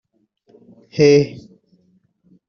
hehe 0.99 1.21